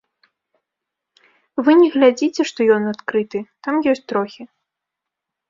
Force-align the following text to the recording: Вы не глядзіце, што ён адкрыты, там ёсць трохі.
Вы 1.67 1.71
не 1.81 1.89
глядзіце, 1.97 2.41
што 2.53 2.59
ён 2.77 2.83
адкрыты, 2.93 3.39
там 3.69 3.75
ёсць 3.93 4.03
трохі. 4.15 4.43